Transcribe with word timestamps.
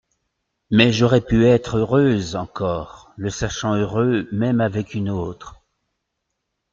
Mais 0.71 0.91
j'aurais 0.91 1.21
pu 1.21 1.45
être 1.45 1.77
heureuse 1.77 2.35
encore, 2.35 3.11
le 3.17 3.29
sachant 3.29 3.75
heureux 3.75 4.27
même 4.31 4.59
avec 4.59 4.95
une 4.95 5.11
autre. 5.11 5.61